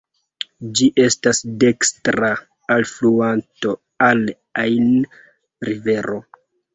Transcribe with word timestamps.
Ĝi 0.77 0.85
estas 1.01 1.41
dekstra 1.63 2.29
alfluanto 2.75 3.73
al 4.07 4.23
Ain 4.63 4.89
(rivero). 5.71 6.17